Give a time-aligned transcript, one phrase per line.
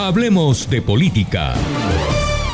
[0.00, 1.54] Hablemos de política.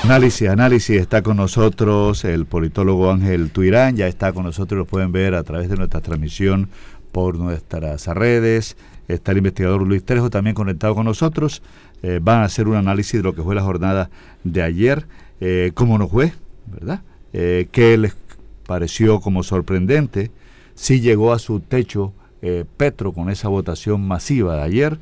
[0.03, 5.13] Análisis, análisis, está con nosotros el politólogo Ángel Tuirán, ya está con nosotros, lo pueden
[5.13, 6.71] ver a través de nuestra transmisión
[7.13, 8.79] por nuestras redes,
[9.09, 11.61] está el investigador Luis Trejo también conectado con nosotros,
[12.03, 14.09] eh, van a hacer un análisis de lo que fue la jornada
[14.43, 15.07] de ayer,
[15.43, 16.33] eh, cómo nos fue,
[16.67, 17.03] ¿verdad?
[17.35, 18.17] Eh, ¿Qué les
[18.67, 20.31] pareció como sorprendente?
[20.75, 22.15] Si llegó a su techo
[22.77, 24.99] Petro con esa votación masiva de ayer,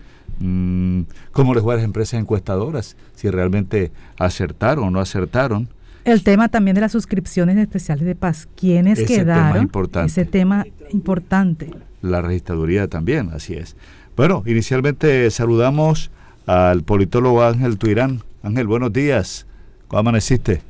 [1.33, 5.69] cómo les fue a las empresas encuestadoras, si realmente acertaron o no acertaron.
[6.05, 9.53] El tema también de las suscripciones especiales de paz, ¿quiénes Ese quedaron?
[9.53, 10.11] Tema importante.
[10.11, 11.71] Ese tema importante.
[12.01, 13.77] La registraduría también, así es.
[14.17, 16.11] Bueno, inicialmente saludamos
[16.47, 18.23] al politólogo Ángel Tuirán.
[18.43, 19.47] Ángel, buenos días.
[19.87, 20.63] ¿Cómo amaneciste?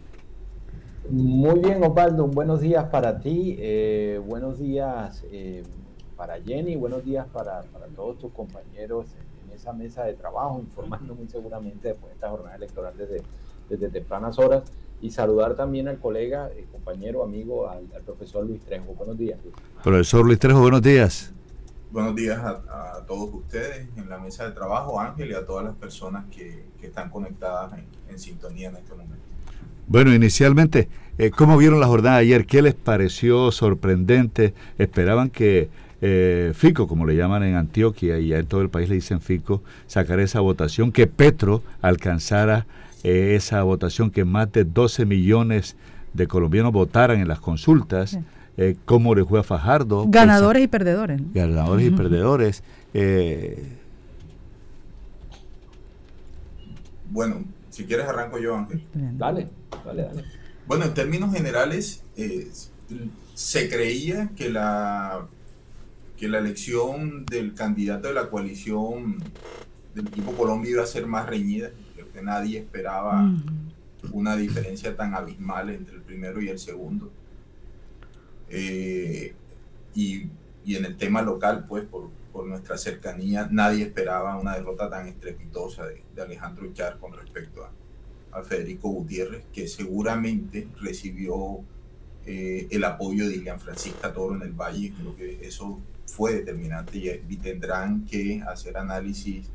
[1.11, 2.27] Muy bien, Osvaldo.
[2.27, 3.57] Buenos días para ti.
[3.59, 5.63] Eh, buenos días eh,
[6.17, 6.77] para Jenny.
[6.77, 9.07] Buenos días para, para todos tus compañeros
[9.63, 13.23] esa mesa de trabajo, informando muy seguramente después de esta jornada electoral desde,
[13.69, 14.65] desde tempranas horas.
[15.01, 18.95] Y saludar también al colega, eh, compañero, amigo, al, profesor Luis Trejo.
[18.95, 19.39] Buenos días.
[19.83, 21.33] Profesor Luis Trejo, buenos días.
[21.91, 25.75] Buenos días a, todos ustedes en la mesa de trabajo, Ángel, y a todas las
[25.75, 27.73] personas que, que están conectadas
[28.09, 29.17] en, sintonía en este momento.
[29.89, 32.47] Bueno, inicialmente, eh, ¿cómo vieron la jornada de ayer?
[32.47, 34.55] ¿Qué les pareció sorprendente?
[34.79, 35.69] ¿Esperaban que
[36.05, 39.21] eh, Fico, como le llaman en Antioquia y ya en todo el país le dicen
[39.21, 42.67] Fico, sacar esa votación, que Petro alcanzara
[43.05, 45.77] eh, esa votación, que más de 12 millones
[46.13, 48.19] de colombianos votaran en las consultas.
[48.57, 50.05] Eh, cómo le fue a Fajardo.
[50.09, 51.21] Ganadores y perdedores.
[51.33, 52.65] Ganadores y perdedores.
[57.11, 58.83] bueno, si quieres arranco yo, Ángel.
[58.93, 59.47] Dale,
[59.87, 60.25] dale, dale.
[60.67, 62.03] Bueno, en términos generales,
[63.35, 65.29] se creía que la
[66.23, 69.17] que la elección del candidato de la coalición
[69.93, 71.73] del equipo Colombia iba a ser más reñida,
[72.15, 73.29] que nadie esperaba
[74.13, 77.11] una diferencia tan abismal entre el primero y el segundo.
[78.51, 79.35] Eh,
[79.97, 80.29] y,
[80.65, 85.09] y, en el tema local, pues por, por, nuestra cercanía, nadie esperaba una derrota tan
[85.09, 91.65] estrepitosa de, de Alejandro Char con respecto a, a, Federico Gutiérrez, que seguramente recibió
[92.27, 94.93] eh, el apoyo de Ilian Francisca Toro en el Valle.
[94.97, 99.49] Creo que eso fue determinante y, tendrán que hacer análisis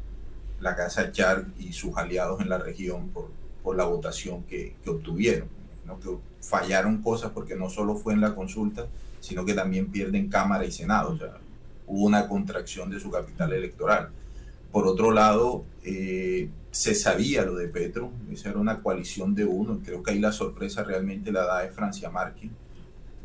[0.60, 3.30] la Casa Char y sus aliados en la región por,
[3.64, 5.48] por la votación que, que obtuvieron.
[5.86, 6.00] ¿no?
[6.00, 6.10] Que
[6.42, 8.88] fallaron cosas porque no solo fue en la consulta,
[9.20, 11.12] sino que también pierden Cámara y Senado.
[11.12, 11.38] O sea,
[11.88, 14.10] hubo una contracción de su capital electoral.
[14.72, 19.80] Por otro lado, eh, se sabía lo de Petro, esa era una coalición de uno,
[19.84, 22.52] creo que ahí la sorpresa realmente la da de Francia Márquez,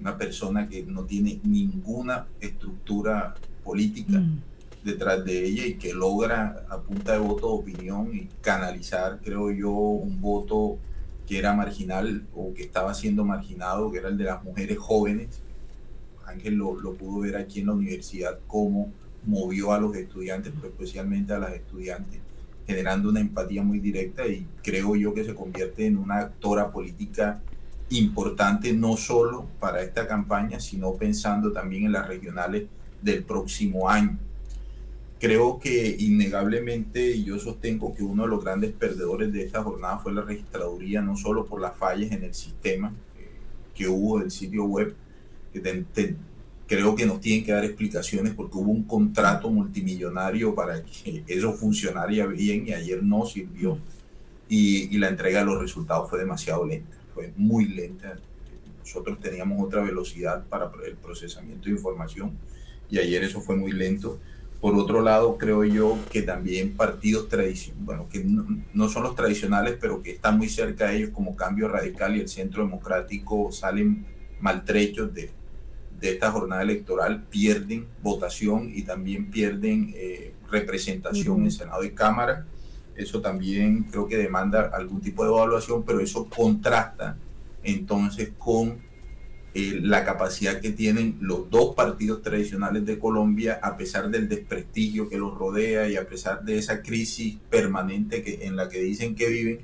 [0.02, 4.42] una persona que no tiene ninguna estructura política mm.
[4.84, 9.50] detrás de ella y que logra a punta de voto de opinión y canalizar, creo
[9.52, 10.78] yo, un voto
[11.26, 15.40] que era marginal o que estaba siendo marginado, que era el de las mujeres jóvenes.
[16.26, 18.90] Ángel lo, lo pudo ver aquí en la universidad, cómo
[19.24, 22.20] movió a los estudiantes, pero especialmente a las estudiantes,
[22.66, 27.40] generando una empatía muy directa y creo yo que se convierte en una actora política
[27.98, 32.64] importante no solo para esta campaña, sino pensando también en las regionales
[33.02, 34.18] del próximo año.
[35.20, 40.12] Creo que innegablemente yo sostengo que uno de los grandes perdedores de esta jornada fue
[40.12, 42.92] la registraduría, no solo por las fallas en el sistema
[43.74, 44.94] que hubo del sitio web,
[45.52, 46.16] que
[46.66, 51.52] creo que nos tienen que dar explicaciones porque hubo un contrato multimillonario para que eso
[51.52, 53.78] funcionara bien y ayer no sirvió
[54.48, 58.16] y, y la entrega de los resultados fue demasiado lenta fue muy lenta.
[58.80, 62.32] Nosotros teníamos otra velocidad para el procesamiento de información
[62.90, 64.18] y ayer eso fue muy lento.
[64.60, 69.76] Por otro lado, creo yo que también partidos tradicionales, bueno, que no, son los tradicionales,
[69.80, 74.06] pero que están muy cerca de ellos, como Cambio Radical y el Centro Democrático, salen
[74.40, 75.30] maltrechos de,
[76.00, 82.46] de esta jornada electoral, pierden votación y también pierden eh, representación en Senado y Cámara.
[82.96, 87.16] Eso también creo que demanda algún tipo de evaluación, pero eso contrasta
[87.62, 88.80] entonces con
[89.54, 95.08] eh, la capacidad que tienen los dos partidos tradicionales de Colombia, a pesar del desprestigio
[95.08, 99.14] que los rodea y a pesar de esa crisis permanente que, en la que dicen
[99.14, 99.58] que viven,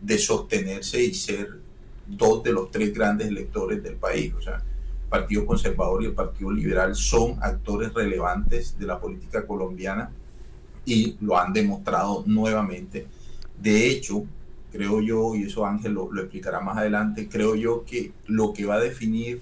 [0.00, 1.58] de sostenerse y ser
[2.06, 4.32] dos de los tres grandes electores del país.
[4.34, 9.46] O sea, el Partido Conservador y el Partido Liberal son actores relevantes de la política
[9.46, 10.10] colombiana
[10.84, 13.06] y lo han demostrado nuevamente.
[13.60, 14.24] De hecho,
[14.72, 18.74] creo yo, y eso Ángel lo, explicará más adelante, creo yo que lo que va
[18.74, 19.40] a definir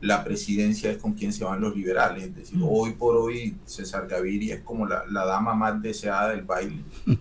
[0.00, 2.24] la presidencia es con quién se van los liberales.
[2.24, 6.42] Es decir, hoy por hoy César Gaviria es como la, la, dama más deseada del
[6.42, 6.82] baile.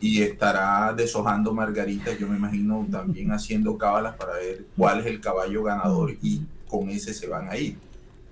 [0.00, 5.20] y estará deshojando margaritas, yo me imagino también haciendo cábalas para ver cuál es el
[5.20, 7.76] caballo ganador y con ese se van a ir.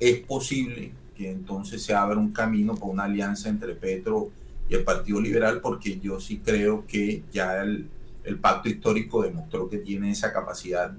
[0.01, 4.85] Es posible que entonces se abra un camino para una alianza entre Petro y el
[4.85, 7.89] Partido Liberal, porque yo sí creo que ya el,
[8.25, 10.93] el pacto histórico demostró que tiene esa capacidad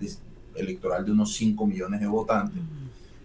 [0.56, 2.62] electoral de unos 5 millones de votantes.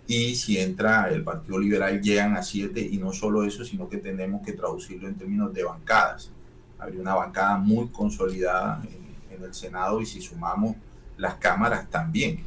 [0.06, 3.96] Y si entra el Partido Liberal, llegan a 7, y no solo eso, sino que
[3.96, 6.30] tenemos que traducirlo en términos de bancadas.
[6.78, 10.76] Habría una bancada muy consolidada en, en el Senado, y si sumamos
[11.16, 12.44] las cámaras también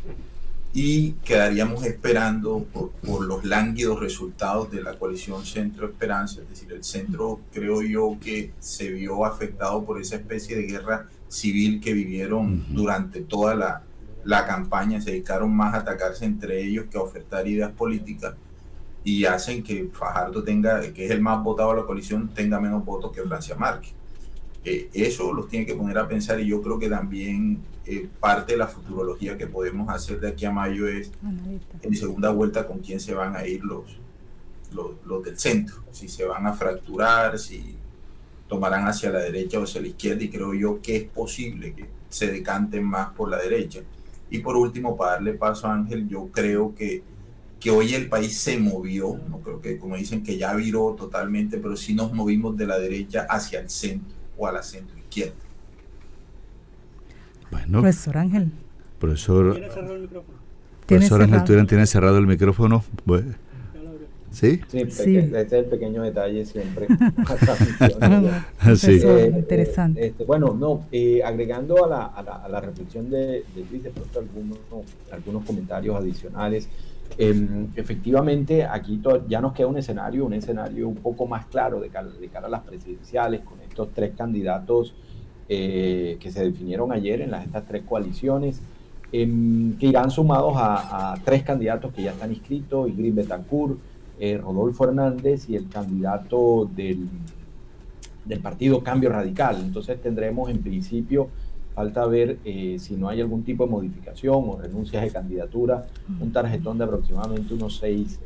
[0.74, 2.92] y quedaríamos esperando por,
[3.26, 8.54] los lánguidos resultados de la coalición Centro Esperanza, es decir, el centro creo yo que
[8.60, 13.84] se vio afectado por esa especie de guerra civil que vivieron durante toda la,
[14.24, 18.36] la campaña, se dedicaron más a atacarse entre ellos que a ofertar ideas políticas
[19.04, 22.84] y hacen que Fajardo tenga, que es el más votado de la coalición, tenga menos
[22.84, 23.94] votos que Francia Márquez.
[24.64, 28.52] Eh, eso los tiene que poner a pensar y yo creo que también eh, parte
[28.54, 31.10] de la futurología que podemos hacer de aquí a mayo es
[31.82, 33.98] en segunda vuelta con quién se van a ir los,
[35.06, 37.78] los, del centro, si se van a fracturar, si
[38.50, 41.86] tomarán hacia la derecha o hacia la izquierda y creo yo que es posible que
[42.10, 43.80] se decanten más por la derecha.
[44.30, 47.04] Y por último, para darle paso a Ángel, yo creo que,
[47.58, 51.58] que hoy el país se movió, no creo que como dicen que ya viró totalmente,
[51.58, 55.36] pero sí nos movimos de la derecha hacia el centro o a la centro izquierda.
[57.52, 57.82] Bueno.
[57.82, 58.52] Profesor Ángel.
[59.00, 59.54] Profesor.
[59.54, 60.38] ¿Tiene cerrado el micrófono?
[60.86, 62.84] Profesor Ángel tiene cerrado el micrófono.
[64.32, 64.62] ¿Sí?
[64.68, 64.80] Sí,
[65.18, 66.88] este es el pequeño detalle siempre.
[68.76, 69.00] sí.
[69.04, 70.08] Eh, interesante.
[70.08, 73.84] Este, bueno, no, eh, agregando a la, a, la, a la, reflexión de, de Luis,
[73.84, 74.60] de pronto algunos,
[75.12, 76.68] algunos comentarios adicionales.
[77.18, 81.90] Em, efectivamente, aquí ya nos queda un escenario, un escenario un poco más claro de
[81.90, 82.10] cara,
[82.46, 84.94] a las presidenciales, con estos tres candidatos
[85.50, 88.62] eh, que se definieron ayer en las, estas tres coaliciones,
[89.12, 93.80] em, que irán sumados a, tres candidatos que ya están inscritos, Ingrid Betancourt,
[94.20, 97.08] eh, Rodolfo Hernández y el candidato del,
[98.26, 99.58] del Partido Cambio Radical.
[99.62, 101.30] Entonces tendremos en principio,
[101.78, 105.86] falta ver eh, si no hay algún tipo de modificación o renuncias de candidatura,
[106.20, 108.20] un tarjetón de aproximadamente unos seis,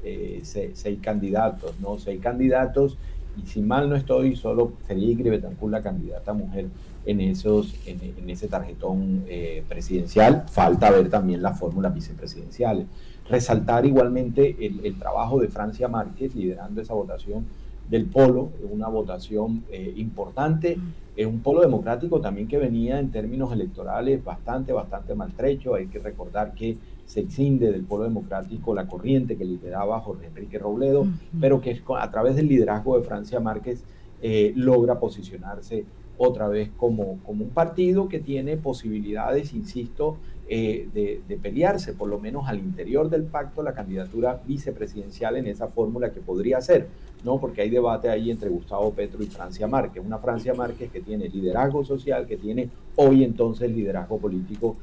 [0.43, 1.99] seis, candidatos, ¿no?
[1.99, 2.97] Seis candidatos
[3.37, 6.67] y si mal no estoy, solo sería Ingrid Betancourt la candidata mujer
[7.05, 10.45] en, esos, en, ese tarjetón eh, presidencial.
[10.47, 12.87] Falta ver también las fórmulas vicepresidenciales.
[13.29, 17.45] Resaltar igualmente el, trabajo de Francia Márquez liderando esa votación
[17.89, 20.77] del polo, una votación eh, importante,
[21.15, 25.75] es un polo democrático también que venía en términos electorales bastante, bastante maltrecho.
[25.75, 30.57] Hay que recordar que se exinde del polo democrático la corriente que lideraba Jorge Enrique
[30.57, 31.05] Robledo,
[31.39, 33.83] pero que a través del liderazgo de Francia Márquez
[34.21, 35.83] eh, logra posicionarse
[36.17, 40.17] otra vez como, como un partido que tiene posibilidades, insisto,
[40.53, 45.69] eh, de, pelearse, por lo menos al interior del pacto, la candidatura vicepresidencial en esa
[45.69, 46.89] fórmula que podría ser,
[47.23, 47.39] ¿no?
[47.39, 51.29] Porque hay debate ahí entre Gustavo Petro y Francia Márquez, una Francia Márquez que tiene
[51.29, 52.67] liderazgo social, que tiene
[52.97, 54.75] hoy entonces liderazgo político,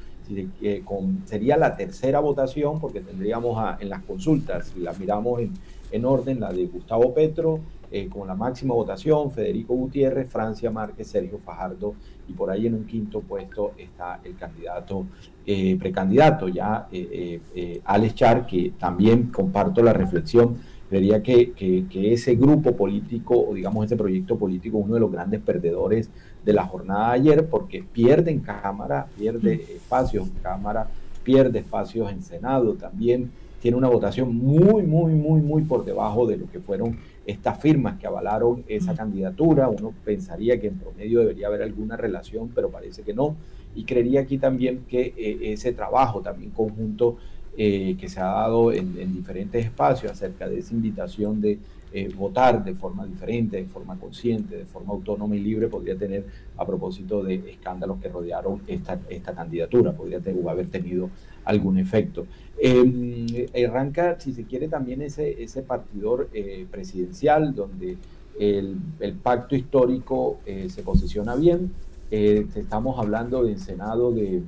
[0.87, 5.53] con, sería la tercera votación, porque tendríamos en las consultas, si las miramos en,
[5.93, 11.09] en orden, la de Gustavo Petro, eh, con la máxima votación, Federico Gutiérrez, Francia Márquez,
[11.09, 11.95] Sergio Fajardo
[12.29, 15.07] y por ahí en un quinto puesto está el candidato,
[15.47, 20.57] eh, precandidato ya, eh, eh, Alex Char, que también comparto la reflexión,
[20.91, 25.41] vería que, que, ese grupo político o digamos ese proyecto político uno de los grandes
[25.41, 26.11] perdedores
[26.45, 30.89] de la jornada de ayer porque pierde en Cámara, pierde espacios en Cámara,
[31.25, 33.31] pierde espacios en Senado también
[33.61, 37.99] tiene una votación muy, muy, muy, muy por debajo de lo que fueron estas firmas
[37.99, 39.69] que avalaron esa candidatura.
[39.69, 43.37] Uno pensaría que en promedio debería haber alguna relación, pero parece que no.
[43.75, 47.17] Y creería aquí también que eh, ese trabajo también conjunto
[47.57, 51.59] eh, que se ha dado en, diferentes espacios acerca de esa invitación de
[51.93, 56.25] eh, votar de forma diferente, de forma consciente, de forma autónoma y libre, podría tener,
[56.57, 61.11] a propósito de escándalos que rodearon esta, esta candidatura, podría haber tenido
[61.45, 62.27] algún efecto.
[62.61, 67.97] Eh, arranca, si se quiere, también ese, ese partidor eh, presidencial donde
[68.39, 68.77] el,
[69.23, 71.73] pacto histórico se posiciona bien.
[72.11, 74.43] Estamos hablando del Senado de,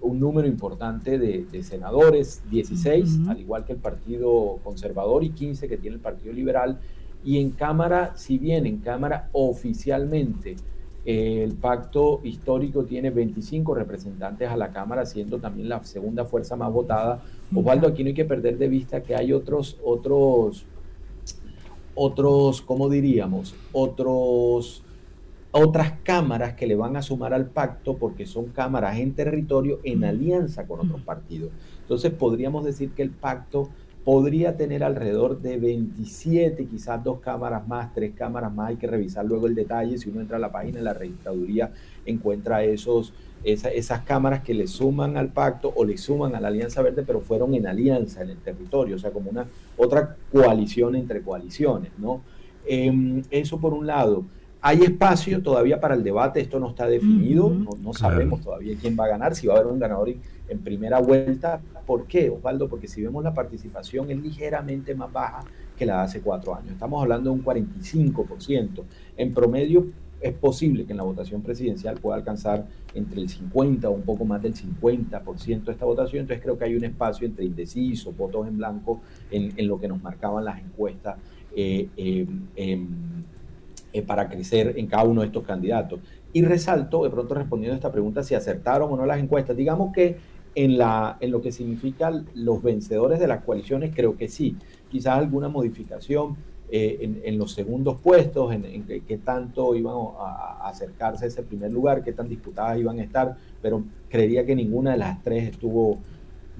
[0.00, 5.76] un número importante de, senadores, 16, al igual que el Partido Conservador, y 15 que
[5.76, 6.78] tiene el Partido Liberal.
[7.24, 10.56] Y en Cámara, si bien en Cámara oficialmente
[11.04, 16.72] el pacto histórico tiene 25 representantes a la Cámara, siendo también la segunda fuerza más
[16.72, 17.22] votada.
[17.54, 20.64] Osvaldo, aquí no hay que perder de vista que hay otros, otros,
[21.94, 23.54] otros, ¿cómo diríamos?
[23.72, 24.83] Otros
[25.56, 30.02] otras cámaras que le van a sumar al pacto porque son cámaras en territorio en
[30.02, 31.52] alianza con otros partidos.
[31.82, 33.68] Entonces podríamos decir que el pacto
[34.04, 39.24] podría tener alrededor de 27, quizás dos cámaras más, tres cámaras más, hay que revisar
[39.24, 41.70] luego el detalle, si uno entra a la página de la registraduría
[42.04, 43.12] encuentra esos,
[43.44, 47.20] esas cámaras que le suman al pacto o le suman a la Alianza Verde, pero
[47.20, 49.46] fueron en alianza en el territorio, o sea, como una
[49.76, 52.22] otra coalición entre coaliciones, ¿no?
[52.66, 54.24] Em, eso por un lado.
[54.66, 59.04] Hay espacio todavía para el debate, esto no está definido, no, sabemos todavía quién va
[59.04, 61.60] a ganar, si va a haber un ganador en, primera vuelta.
[61.84, 62.66] ¿Por qué, Osvaldo?
[62.66, 65.44] Porque si vemos la participación es ligeramente más baja
[65.76, 66.72] que la de hace cuatro años.
[66.72, 68.84] Estamos hablando de un 45%.
[69.18, 69.88] En promedio
[70.22, 74.24] es posible que en la votación presidencial pueda alcanzar entre el 50 o un poco
[74.24, 76.22] más del 50% de esta votación.
[76.22, 80.02] Entonces creo que hay un espacio entre indecisos, votos en blanco, en, lo que nos
[80.02, 81.18] marcaban las encuestas.
[81.54, 82.88] Eh, eh, em,
[83.94, 86.00] eh, para crecer en cada uno de estos candidatos.
[86.32, 89.56] Y resalto, de pronto respondiendo a esta pregunta, si acertaron o no las encuestas.
[89.56, 90.16] Digamos que
[90.56, 94.56] en, la, en lo que significan los vencedores de las coaliciones, creo que sí.
[94.90, 96.36] Quizás alguna modificación
[96.70, 102.02] eh, en, los segundos puestos, en, qué tanto iban a, acercarse a ese primer lugar,
[102.02, 106.00] qué tan disputadas iban a estar, pero creería que ninguna de las tres estuvo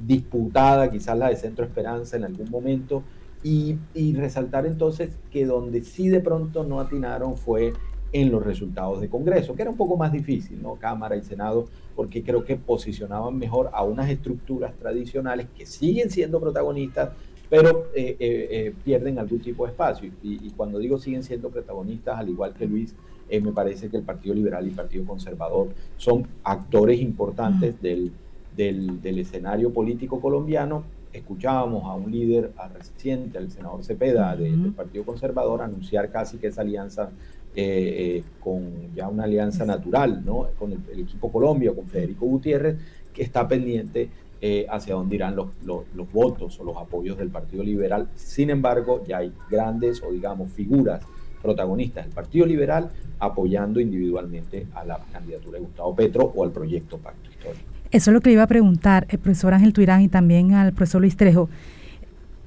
[0.06, 3.02] disputada, quizás la de Centro Esperanza en algún momento,
[3.44, 7.74] y, resaltar entonces que donde sí de pronto no atinaron fue
[8.10, 10.76] en los resultados de Congreso, que era un poco más difícil, ¿no?
[10.76, 16.40] Cámara y Senado, porque creo que posicionaban mejor a unas estructuras tradicionales que siguen siendo
[16.40, 17.10] protagonistas,
[17.50, 20.10] pero eh, eh, eh, pierden algún tipo de espacio.
[20.22, 22.94] Y, cuando digo siguen siendo protagonistas, al igual que Luis,
[23.30, 28.12] me parece que el Partido Liberal y el Partido Conservador son actores importantes del,
[28.56, 30.84] del, del escenario político colombiano
[31.14, 36.62] escuchábamos a un líder reciente, al senador Cepeda del Partido Conservador, anunciar casi que esa
[36.62, 37.10] alianza
[37.56, 40.48] eh, eh, con ya una alianza natural, ¿no?
[40.58, 42.76] Con el, equipo Colombia, con Federico Gutiérrez,
[43.12, 47.62] que está pendiente eh, hacia dónde irán los, los, votos o los apoyos del Partido
[47.62, 48.08] Liberal.
[48.16, 51.04] Sin embargo, ya hay grandes o digamos figuras
[51.40, 52.90] protagonistas del Partido Liberal
[53.20, 57.73] apoyando individualmente a la candidatura de Gustavo Petro o al proyecto Pacto Histórico.
[57.94, 60.72] Eso es lo que le iba a preguntar el profesor Ángel Tuirán y también al
[60.72, 61.48] profesor Luis Trejo.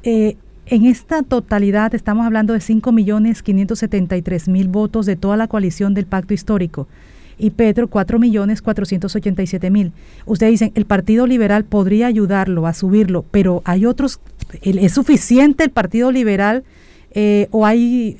[0.04, 0.36] Eh,
[0.66, 6.90] en esta totalidad estamos hablando de 5.573.000 votos de toda la coalición del pacto histórico
[7.38, 9.94] y Petro 4.487.000.
[10.26, 14.20] Ustedes dicen, el Partido Liberal podría ayudarlo a subirlo, pero hay otros,
[14.62, 16.66] ¿es suficiente el Partido Liberal
[17.12, 18.18] eh, o hay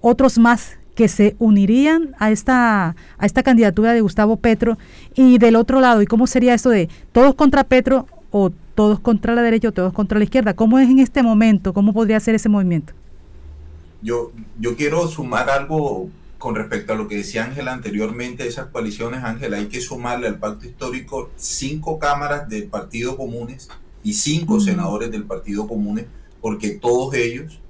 [0.00, 4.76] otros más que se unirían a esta, a esta candidatura de Gustavo Petro
[5.14, 9.36] y del otro lado, ¿y cómo sería eso de todos contra Petro o todos contra
[9.36, 10.54] la derecha o todos contra la izquierda?
[10.54, 11.72] ¿Cómo es en este momento?
[11.72, 12.94] ¿Cómo podría ser ese movimiento?
[14.02, 19.22] Yo, yo quiero sumar algo con respecto a lo que decía Ángela anteriormente esas coaliciones,
[19.22, 23.68] Ángela, hay que sumarle al pacto histórico cinco cámaras del Partido Comunes
[24.02, 26.06] y cinco senadores del Partido Comunes,
[26.40, 27.60] porque todos ellos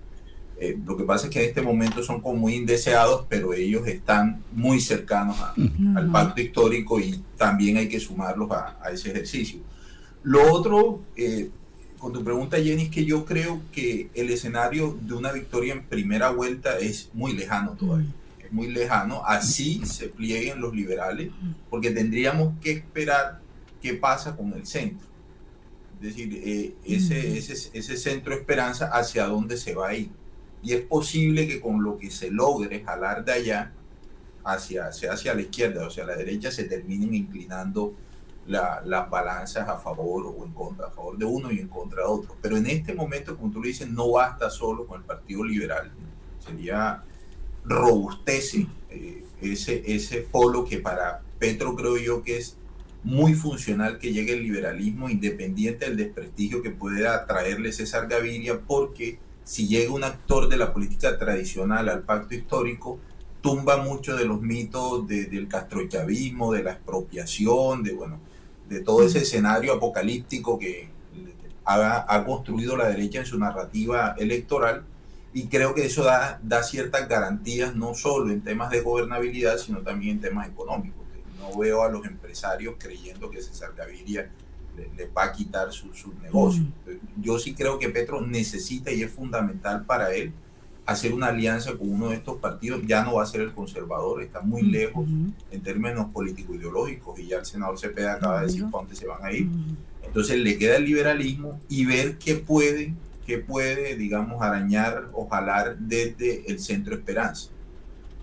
[0.60, 3.86] eh, lo que pasa es que en este momento son como muy indeseados, pero ellos
[3.86, 5.36] están muy cercanos
[5.94, 9.60] al pacto histórico y también hay que sumarlos a, ese ejercicio.
[10.24, 11.50] Lo otro, eh,
[11.98, 15.84] con tu pregunta, Jenny, es que yo creo que el escenario de una victoria en
[15.84, 18.12] primera vuelta es muy lejano todavía.
[18.44, 21.30] Es muy lejano, así se plieguen los liberales,
[21.70, 23.40] porque tendríamos que esperar
[23.80, 25.06] qué pasa con el centro.
[26.00, 30.17] Es decir, eh, ese, ese, ese centro esperanza hacia dónde se va a ir
[30.62, 33.72] y es posible que con lo que se logre jalar de allá
[34.44, 37.94] hacia, hacia la izquierda o hacia la derecha se terminen inclinando
[38.46, 42.08] las balanzas a favor o en contra, a favor de uno y en contra de
[42.08, 42.34] otro.
[42.40, 45.92] Pero en este momento, como tú lo dices, no basta solo con el Partido Liberal.
[46.38, 47.02] Sería
[47.64, 52.56] robustece eh, ese, ese polo que para Petro creo yo que es
[53.04, 59.18] muy funcional que llegue el liberalismo independiente del desprestigio que pueda traerle César Gaviria porque
[59.48, 62.98] si llega un actor de la política tradicional al pacto histórico,
[63.40, 68.20] tumba mucho de los mitos del castrochavismo, de la expropiación, de, bueno,
[68.68, 70.90] de todo ese escenario apocalíptico que
[71.64, 74.84] ha, ha, construido la derecha en su narrativa electoral.
[75.32, 79.78] Y creo que eso da, da ciertas garantías, no solo en temas de gobernabilidad, sino
[79.78, 81.06] también en temas económicos.
[81.40, 84.30] No veo a los empresarios creyendo que César Gaviria
[84.96, 86.66] le, va a quitar sus su negocios.
[86.86, 87.22] Mm.
[87.22, 90.32] Yo sí creo que Petro necesita y es fundamental para él
[90.86, 92.80] hacer una alianza con uno de estos partidos.
[92.86, 95.06] Ya no va a ser el conservador, está muy mm, lejos
[95.50, 99.22] en términos político-ideológicos y ya el senador Cepeda acaba de decir para dónde se van
[99.22, 99.48] a ir.
[100.02, 102.94] Entonces le queda el liberalismo y ver qué puede,
[103.26, 107.50] qué puede, digamos, arañar o jalar desde el centro Esperanza.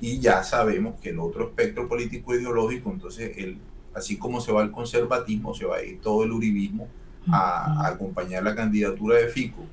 [0.01, 3.59] y ya sabemos que el otro espectro político ideológico, entonces, el,
[3.95, 6.87] así como se va el conservatismo, se va a ir todo el uribismo
[7.27, 9.65] a, acompañar la candidatura de Fico.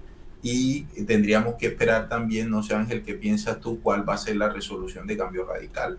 [0.43, 3.81] Y tendríamos que esperar también, no sé Ángel, ¿qué piensas tú?
[3.81, 5.99] ¿Cuál va a ser la resolución de cambio radical?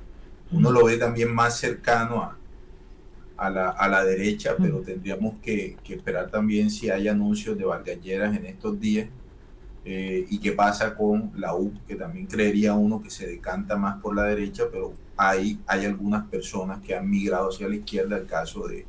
[0.51, 2.37] Uno lo ve también más cercano a,
[3.37, 7.65] a, la, a la, derecha, pero tendríamos que, que, esperar también si hay anuncios de
[7.65, 9.07] Valgalleras en estos días
[9.85, 14.01] eh, y qué pasa con la U, que también creería uno que se decanta más
[14.01, 18.25] por la derecha, pero hay, hay algunas personas que han migrado hacia la izquierda, el
[18.25, 18.85] caso de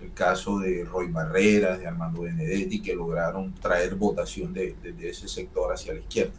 [0.00, 5.72] el caso de Roy Barreras, de Armando Benedetti, que lograron traer votación de, ese sector
[5.72, 6.34] hacia la izquierda.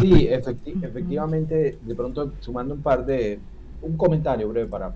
[0.00, 3.40] Sí, efectivamente, de pronto sumando un par de,
[3.82, 4.94] un comentario breve para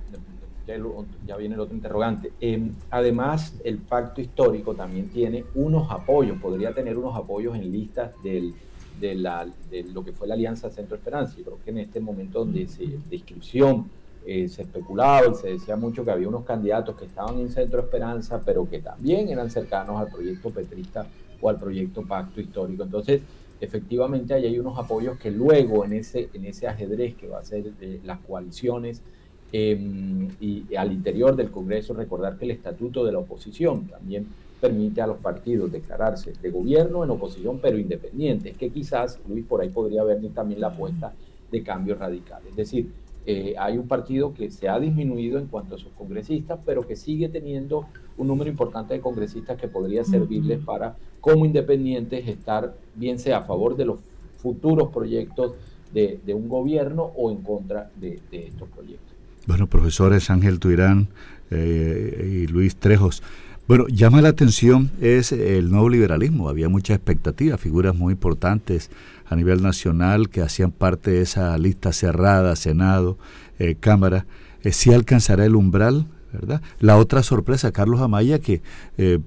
[1.26, 2.30] ya viene el otro interrogante.
[2.40, 8.12] Em, además, el pacto histórico también tiene unos apoyos, podría tener unos apoyos en listas
[8.22, 8.54] del,
[9.00, 11.36] de, la, de lo que fue la Alianza Centro Esperanza.
[11.36, 13.86] Yo creo que en este momento donde se, de inscripción
[14.26, 17.80] eh, se especulaba y se decía mucho que había unos candidatos que estaban en Centro
[17.80, 21.06] Esperanza, pero que también eran cercanos al proyecto petrista
[21.40, 22.82] o al proyecto pacto histórico.
[22.82, 23.22] Entonces,
[23.60, 27.44] efectivamente, ahí hay unos apoyos que luego en ese, en ese ajedrez que va a
[27.44, 27.72] ser
[28.04, 29.02] las coaliciones,
[29.50, 34.26] Em, y al interior del Congreso recordar que el estatuto de la oposición también
[34.60, 39.60] permite a los partidos declararse de gobierno en oposición pero independientes, que quizás, Luis, por
[39.60, 41.12] ahí podría haber también la apuesta
[41.50, 42.50] de cambios radicales.
[42.50, 42.90] Es decir,
[43.26, 46.96] eh, hay un partido que se ha disminuido en cuanto a sus congresistas, pero que
[46.96, 47.86] sigue teniendo
[48.16, 53.42] un número importante de congresistas que podría servirles para, como independientes, estar bien sea a
[53.42, 54.00] favor de los
[54.38, 55.52] futuros proyectos
[55.92, 59.08] de, un gobierno o en contra de estos proyectos.
[59.48, 61.08] Bueno, profesores Ángel Tuirán
[61.50, 63.22] eh, y Luis Trejos.
[63.68, 66.48] Bueno, llama la atención es el nuevo liberalismo.
[66.48, 68.90] Había mucha expectativa, figuras muy importantes
[69.26, 73.18] a nivel nacional que hacían parte de esa lista cerrada, Senado,
[73.58, 74.24] eh, Cámara.
[74.62, 76.06] Eh, ¿Sí alcanzará el umbral?
[76.32, 76.62] ¿verdad?
[76.80, 78.62] La otra sorpresa, Carlos Amaya, que
[78.96, 79.18] eh,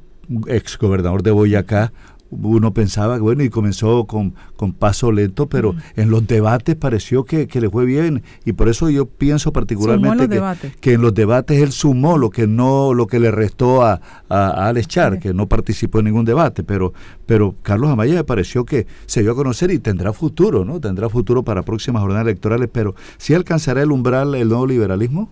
[0.48, 1.94] ex gobernador de Boyacá,
[2.32, 7.48] uno pensaba, bueno, y comenzó con, con paso lento, pero en los debates pareció que,
[7.52, 8.24] le fue bien.
[8.46, 12.48] Y por eso yo pienso particularmente que, que, en los debates él sumó lo que
[12.48, 16.63] no, lo que le restó a, a, Alex Char, que no participó en ningún debate.
[16.63, 16.94] Pero,
[17.26, 20.80] pero Carlos Amaya me pareció que se dio a conocer y tendrá futuro, ¿no?
[20.80, 25.30] Tendrá futuro para próximas jornadas electorales, pero ¿sí alcanzará el umbral el nuevo liberalismo?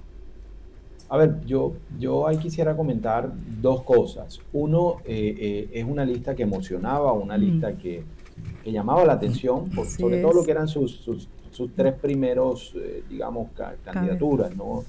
[1.09, 4.39] A ver, yo, yo ahí quisiera comentar dos cosas.
[4.53, 8.03] Uno, eh, eh, es una lista que emocionaba, una lista que,
[8.63, 11.27] llamaba la atención, por, sobre todo lo que eran sus, sus,
[11.75, 13.49] tres primeros, eh, digamos,
[13.83, 14.83] candidaturas, ¿no?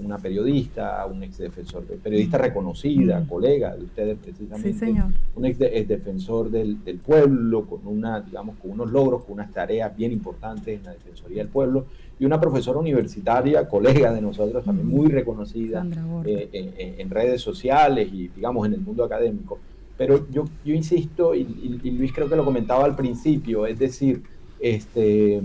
[0.00, 5.02] una periodista, un ex defensor, periodista reconocida, colega de ustedes precisamente,
[5.34, 9.94] un ex, defensor del, del, pueblo, con una, digamos, con unos logros, con unas tareas
[9.96, 11.86] bien importantes en la Defensoría del Pueblo,
[12.22, 15.84] y una profesora universitaria, colega de nosotros, también muy reconocida
[16.24, 19.58] eh, eh, en redes sociales y, digamos, en el mundo académico.
[19.98, 24.22] Pero yo, yo insisto, y, Luis creo que lo comentaba al principio, es decir,
[24.60, 25.42] este,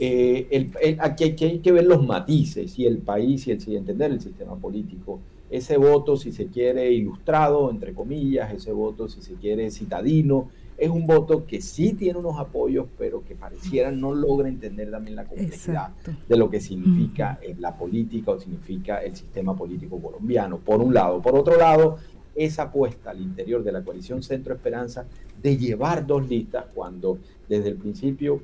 [0.00, 0.66] eh,
[0.98, 5.20] aquí, hay que ver los matices y el país y el, entender el sistema político.
[5.52, 10.90] Ese voto, si se quiere, ilustrado, entre comillas, ese voto, si se quiere, citadino, es
[10.90, 15.24] un voto que sí tiene unos apoyos, pero que pareciera no logra entender también la
[15.24, 15.90] complejidad
[16.28, 21.22] de lo que significa la política o significa el sistema político colombiano, por un lado.
[21.22, 21.96] Por otro lado,
[22.34, 25.06] esa apuesta al interior de la coalición Centro Esperanza
[25.42, 28.40] de llevar dos listas cuando desde el principio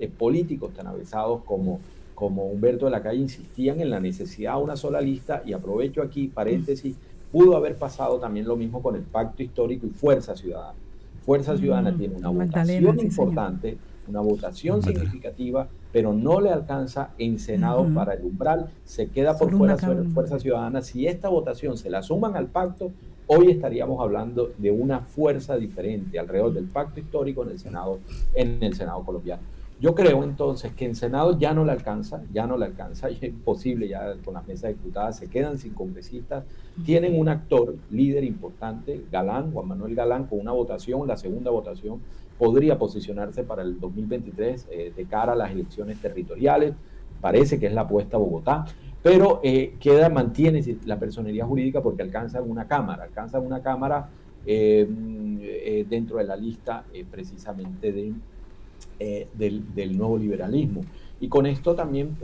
[0.00, 1.80] eh, políticos tan avisados como,
[2.16, 6.02] como Humberto de la Calle insistían en la necesidad de una sola lista y aprovecho
[6.02, 6.96] aquí paréntesis,
[7.30, 10.85] pudo haber pasado también lo mismo con el pacto histórico y Fuerza Ciudadana
[11.26, 17.84] Fuerza Ciudadana tiene una votación importante, una votación significativa, pero no le alcanza en Senado
[17.92, 20.82] para el umbral, se queda por fuera Fuerza Ciudadana.
[20.82, 22.92] Si esta votación se la suman al pacto,
[23.26, 27.98] hoy estaríamos hablando de una fuerza diferente alrededor del pacto histórico en el Senado,
[28.32, 29.42] en el Senado colombiano.
[29.78, 33.22] Yo creo entonces que en Senado ya no le alcanza, ya no le alcanza, es
[33.22, 36.44] imposible, ya con las mesas diputadas se quedan sin congresistas,
[36.84, 42.00] tienen un actor, líder importante, Galán, Juan Manuel Galán, con una votación, la segunda votación,
[42.38, 46.74] podría posicionarse para el 2023 eh, de cara a las elecciones territoriales.
[47.20, 48.66] Parece que es la apuesta a Bogotá,
[49.02, 54.08] pero eh, queda, mantiene la personería jurídica porque alcanza una cámara, alcanza una cámara
[54.44, 58.12] eh, dentro de la lista precisamente de,
[58.98, 60.82] del, del, nuevo liberalismo.
[61.20, 62.16] Y con esto también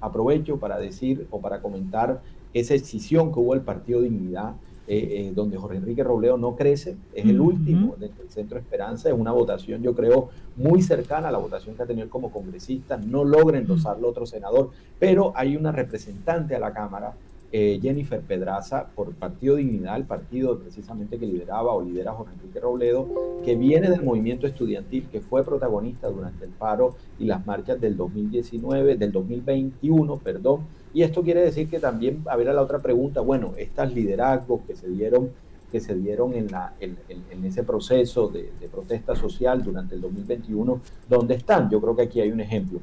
[0.00, 2.22] aprovecho para decir o para comentar
[2.54, 4.54] esa escisión que hubo el Partido Dignidad
[4.88, 9.14] eh, eh, donde Jorge Enrique Robledo no crece, es el último del Centro Esperanza, es
[9.14, 13.22] una votación yo creo muy cercana a la votación que ha tenido como congresista, no
[13.24, 17.14] logra endosarlo otro senador, pero hay una representante a la Cámara,
[17.52, 22.60] eh, Jennifer Pedraza, por Partido Dignidad, el partido precisamente que lideraba o lidera Jorge Enrique
[22.60, 23.08] Robledo,
[23.44, 27.96] que viene del movimiento estudiantil, que fue protagonista durante el paro y las marchas del
[27.96, 30.60] 2019, del 2021, perdón,
[30.94, 34.88] y esto quiere decir que también, a la otra pregunta, bueno, estas liderazgos que se
[34.88, 35.30] dieron,
[35.70, 41.70] que se dieron en, ese proceso de, protesta social durante el 2021, ¿dónde están?
[41.70, 42.80] Yo creo que aquí hay un ejemplo.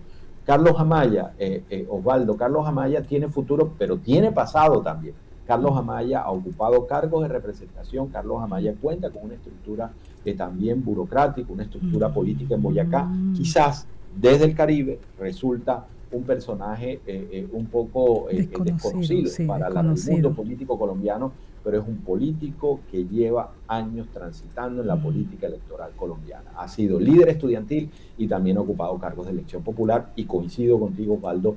[0.49, 5.13] Carlos Amaya, eh, eh, Osvaldo, Carlos Amaya tiene futuro, pero tiene pasado también.
[5.45, 9.91] Carlos Amaya ha ocupado cargos de representación, Carlos Amaya cuenta con una estructura
[10.25, 13.03] eh, también burocrática, una estructura política en Boyacá.
[13.03, 13.33] Mm.
[13.33, 13.85] Quizás
[14.19, 20.79] desde el Caribe resulta un personaje eh, eh, un poco desconocido, para el mundo político
[20.79, 21.31] colombiano,
[21.63, 25.03] pero es un político que lleva años transitando en la mm.
[25.03, 26.51] política electoral colombiana.
[26.55, 31.15] Ha sido líder estudiantil y también ha ocupado cargos de elección popular y coincido contigo,
[31.15, 31.55] Osvaldo,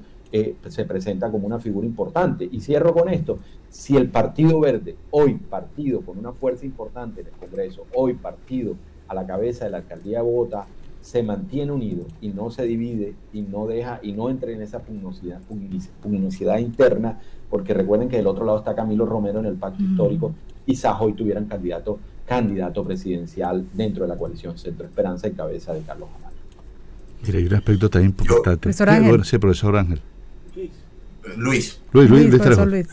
[0.69, 2.49] se presenta como una figura importante.
[2.51, 3.39] Y cierro con esto,
[3.69, 8.77] si el Partido Verde, hoy partido con una fuerza importante en el Congreso, hoy partido
[9.09, 10.67] a la cabeza de la alcaldía de Bogotá,
[11.03, 14.79] se mantiene unido y no se divide y no deja y no entra en esa
[14.79, 15.41] pugnosidad,
[16.01, 20.33] pugnosidad interna, porque recuerden que del otro lado está Camilo Romero en el pacto histórico,
[20.65, 25.81] quizás hoy tuvieran candidato, candidato presidencial dentro de la coalición Centro Esperanza y cabeza de
[25.81, 26.37] Carlos Amaya.
[27.27, 28.61] Mira, hay un aspecto también importante.
[28.61, 29.25] Profesor Ángel.
[29.25, 30.01] sí, profesor Ángel.
[31.37, 31.81] Luis.
[31.93, 32.89] Luis, Luis, Luis, Luis.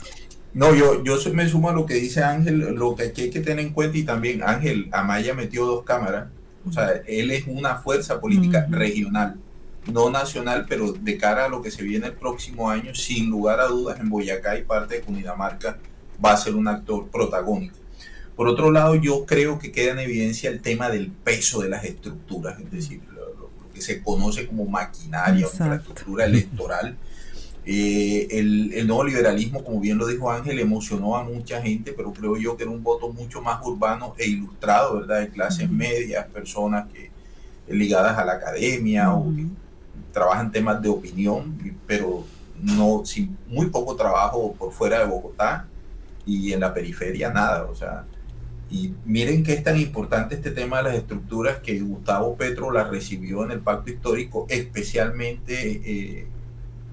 [0.54, 3.60] No, yo, yo me sumo a lo que dice Ángel, lo que hay que tener
[3.60, 6.28] en cuenta y también Ángel Amaya metió dos cámaras
[6.70, 9.36] o sea, él es una fuerza política regional,
[9.92, 13.60] no nacional, pero de cara a lo que se viene el próximo año, sin lugar
[13.60, 15.78] a dudas, en Boyacá y parte de Cundinamarca
[16.24, 17.76] va a ser un actor protagónico.
[18.36, 21.84] Por otro lado, yo creo que queda en evidencia el tema del peso de las
[21.84, 26.98] estructuras, es decir, lo, que se conoce como maquinaria o infraestructura electoral
[27.66, 32.38] eh, el, nuevo liberalismo, como bien lo dijo Ángel, emocionó a mucha gente, pero creo
[32.38, 35.22] yo que era un voto mucho más urbano e ilustrado, ¿verdad?
[35.22, 37.10] De clases medias, personas que
[37.68, 39.46] ligadas a la academia o que
[40.12, 42.24] trabajan temas de opinión, pero
[42.62, 45.68] no sin muy poco trabajo por fuera de Bogotá
[46.26, 48.06] y en la periferia nada, o sea,
[48.72, 52.90] y miren que es tan importante este tema de las estructuras que Gustavo Petro las
[52.90, 56.28] recibió en el pacto histórico, especialmente eh,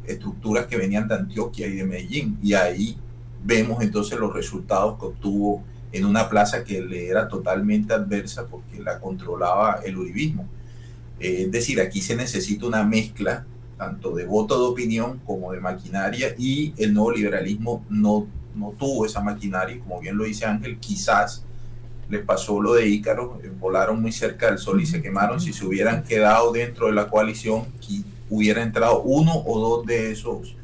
[0.07, 2.39] estructuras que venían de Antioquia y de Medellín.
[2.43, 2.97] Y ahí
[3.45, 8.81] vemos entonces los resultados que obtuvo en una plaza que le era totalmente adversa porque
[8.83, 10.49] la controlaba el uribismo.
[11.19, 13.47] Eh, es decir, aquí se necesita una mezcla
[13.79, 19.05] tanto de voto de opinión como de maquinaria y el nuevo liberalismo no, no tuvo
[19.05, 21.45] esa maquinaria como bien lo dice Ángel, quizás
[22.09, 25.53] les pasó lo de Ícaro, eh, volaron muy cerca del sol y se quemaron, si
[25.53, 27.67] se hubieran quedado dentro de la coalición,
[28.31, 30.57] hubiera entrado uno o dos de esos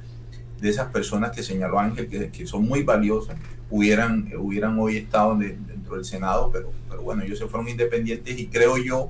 [0.63, 3.37] de esas personas que señaló Ángel, que, que son muy valiosas,
[3.69, 8.47] hubieran, hubieran hoy estado dentro del Senado, pero, pero bueno, ellos se fueron independientes y
[8.47, 9.09] creo yo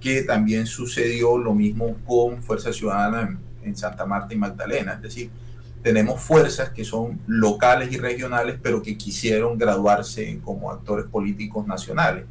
[0.00, 5.30] que también sucedió lo mismo con Fuerza Ciudadana en, Santa Marta y Magdalena, es decir,
[5.82, 12.24] tenemos fuerzas que son locales y regionales, pero que quisieron graduarse como actores políticos nacionales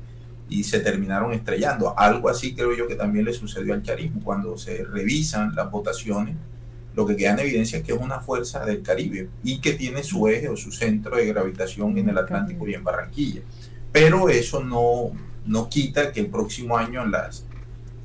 [0.51, 1.97] y se terminaron estrellando.
[1.97, 4.21] Algo así creo yo que también le sucedió al charismo.
[4.21, 6.35] Cuando se revisan las votaciones,
[6.93, 10.03] lo que queda en evidencia es que es una fuerza del Caribe y que tiene
[10.03, 13.41] su eje o su centro de gravitación en el Atlántico y en Barranquilla.
[13.93, 15.11] Pero eso no,
[15.45, 17.45] no quita que el próximo año en las,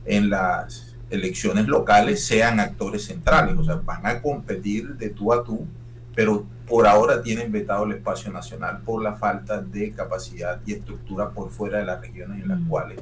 [0.04, 5.42] en las elecciones locales sean actores centrales, o sea, van a competir de tú a
[5.42, 5.66] tú,
[6.16, 11.30] pero por ahora tienen vetado el espacio nacional por la falta de capacidad y estructura
[11.30, 12.68] por fuera de las regiones en las mm.
[12.68, 13.00] cuales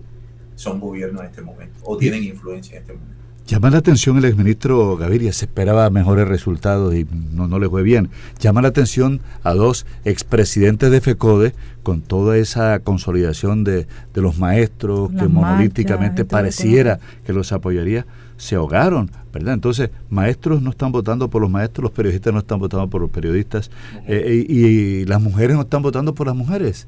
[0.57, 3.15] son gobiernos en este momento o tienen influencia en este momento.
[3.47, 7.83] Llama la atención el exministro Gaviria, se esperaba mejores resultados y no, no le fue
[7.83, 8.09] bien.
[8.39, 14.39] Llama la atención a dos expresidentes de FECODE con toda esa consolidación de, de los
[14.39, 18.07] maestros que monolíticamente pareciera que los apoyaría
[18.39, 19.55] se ahogaron, ¿verdad?
[19.55, 23.11] Entonces, maestros no están votando por los maestros, los periodistas no están votando por los
[23.11, 23.71] periodistas
[24.07, 26.87] eh, y, las mujeres no están votando por las mujeres.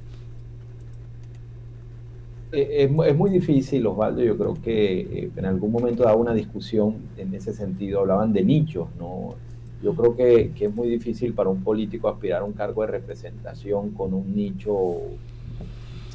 [2.53, 4.23] Eh, es, muy difícil, Osvaldo.
[4.23, 8.01] Yo creo que eh, en algún momento daba una discusión en ese sentido.
[8.01, 9.35] Hablaban de nichos, ¿no?
[9.83, 12.89] Yo creo que, que es muy difícil para un político aspirar a un cargo de
[12.89, 15.01] representación con un nicho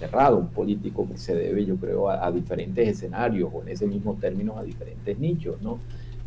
[0.01, 4.17] cerrado, un político que se debe, yo creo, a, diferentes escenarios o en ese mismo
[4.19, 5.77] término a diferentes nichos, ¿no?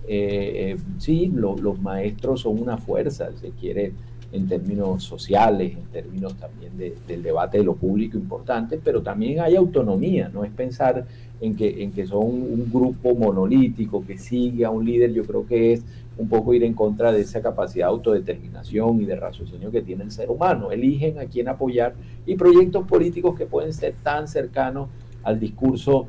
[0.06, 3.92] Eh, eh, sí, los maestros son una fuerza, se quiere,
[4.34, 9.54] en términos sociales, en términos también del debate de lo público importante, pero también hay
[9.54, 11.06] autonomía, no es pensar
[11.40, 15.46] en que, en que son un grupo monolítico que sigue a un líder, yo creo
[15.46, 15.84] que es
[16.18, 20.02] un poco ir en contra de esa capacidad de autodeterminación y de raciocinio que tiene
[20.02, 20.72] el ser humano.
[20.72, 21.94] Eligen a quién apoyar
[22.26, 24.88] y proyectos políticos que pueden ser tan cercanos
[25.22, 26.06] al discurso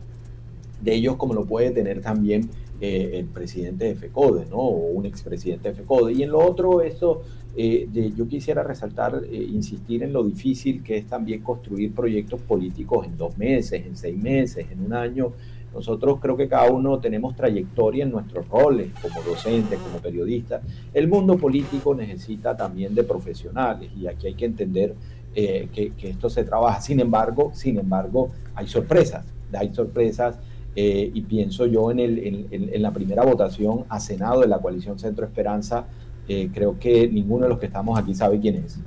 [0.82, 2.50] de ellos como lo puede tener también
[2.82, 4.58] eh, el presidente de FECODE, ¿no?
[4.58, 6.12] O un expresidente de FECODE.
[6.12, 7.22] Y en lo otro, esto,
[7.56, 13.06] eh, yo quisiera resaltar, eh, insistir en lo difícil que es también construir proyectos políticos
[13.06, 15.32] en dos meses, en seis meses, en un año.
[15.74, 20.62] Nosotros creo que cada uno tenemos trayectoria en nuestros roles como docentes, como periodistas.
[20.94, 24.96] El mundo político necesita también de profesionales y aquí hay que entender
[25.34, 26.82] que, que, esto se trabaja.
[26.82, 30.40] Sin embargo, sin embargo, hay sorpresas, hay sorpresas
[30.78, 35.00] eh, y pienso yo en, el, en, la primera votación a Senado de la coalición
[35.00, 35.86] Centro Esperanza,
[36.28, 38.80] eh, creo que ninguno de los que estamos aquí sabe quién es.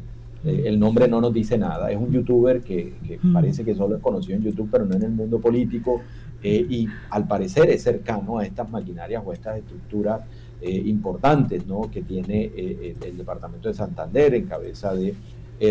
[0.44, 1.90] Eh, el nombre no nos dice nada.
[1.90, 3.32] Es un youtuber que, mm.
[3.32, 6.02] parece que solo es conocido en YouTube, pero no en el mundo político.
[6.42, 10.20] y al parecer es cercano a estas maquinarias o estas estructuras
[10.62, 11.90] importantes ¿no?
[11.90, 15.14] que tiene el departamento de Santander en cabeza de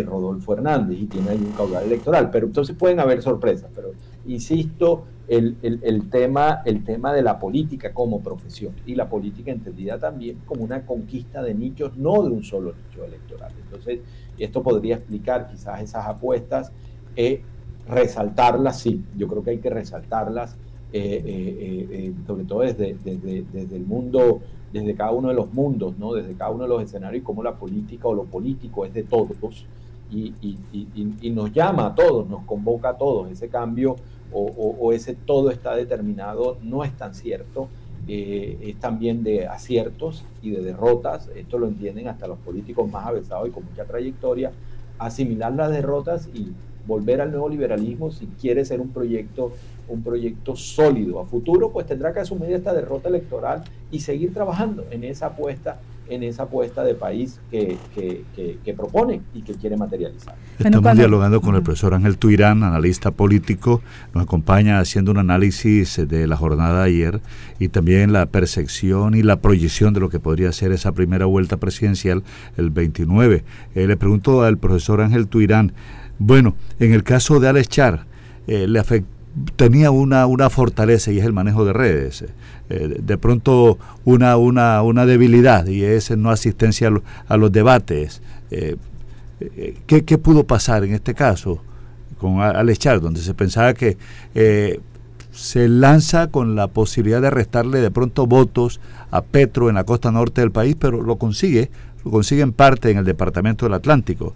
[0.03, 2.29] Rodolfo Hernández y tiene ahí un caudal electoral.
[2.31, 3.69] Pero entonces pueden haber sorpresas.
[3.73, 3.91] Pero
[4.25, 10.39] insisto, el, tema, el tema de la política como profesión y la política entendida también
[10.45, 13.51] como una conquista de nichos, no de un solo nicho electoral.
[13.61, 13.99] Entonces,
[14.37, 16.71] esto podría explicar quizás esas apuestas,
[17.15, 17.41] eh,
[17.89, 20.57] resaltarlas, sí, yo creo que hay que resaltarlas,
[20.93, 24.39] eh, eh, sobre todo desde, desde, el mundo,
[24.71, 26.13] desde cada uno de los mundos, ¿no?
[26.13, 29.65] desde cada uno de los escenarios, como la política o lo político es de todos
[30.09, 30.33] y,
[31.21, 33.97] y nos llama a todos, nos convoca a todos, ese cambio
[34.31, 37.69] o, ese todo está determinado, no es tan cierto.
[38.09, 43.05] Eh, es también de aciertos y de derrotas, esto lo entienden hasta los políticos más
[43.05, 44.53] avesados y con mucha trayectoria,
[44.97, 46.53] asimilar las derrotas y
[46.87, 49.51] volver al nuevo liberalismo si quiere ser un proyecto,
[49.89, 54.85] un proyecto sólido a futuro, pues tendrá que asumir esta derrota electoral y seguir trabajando
[54.89, 60.35] en esa apuesta en esa apuesta de país que, que, propone y que quiere materializar.
[60.59, 63.81] Estamos dialogando con el profesor Ángel Tuirán, analista político,
[64.13, 67.21] nos acompaña haciendo un análisis de la jornada de ayer
[67.59, 71.57] y también la percepción y la proyección de lo que podría ser esa primera vuelta
[71.57, 72.23] presidencial
[72.57, 73.43] el 29.
[73.75, 75.73] Eh, le pregunto al profesor Ángel Tuirán,
[76.19, 78.05] bueno, en el caso de Alex Char,
[78.47, 79.16] eh, le afectó
[79.55, 82.25] tenía una, una fortaleza y es el manejo de redes.
[82.69, 86.91] Eh, de pronto una, una, una debilidad y es no asistencia
[87.27, 88.21] a, los debates.
[88.51, 88.75] Eh,
[89.39, 91.61] eh, ¿qué, pudo pasar en este caso
[92.19, 93.97] con Alex Char, donde se pensaba que
[95.31, 98.79] se lanza con la posibilidad de restarle de pronto votos
[99.11, 101.69] a Petro en la costa norte del país, pero lo consigue,
[102.03, 104.33] lo consigue en parte en el departamento del Atlántico.